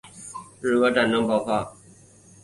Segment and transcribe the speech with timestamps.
[0.61, 1.75] 日俄战争爆发